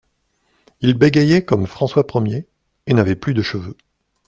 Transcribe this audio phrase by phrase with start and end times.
[0.79, 2.47] Il bégayait comme François Ier
[2.87, 3.77] et n'avait plus de cheveux.